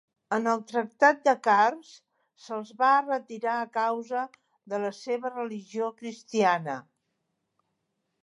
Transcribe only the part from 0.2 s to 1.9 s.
En el tractat de Kars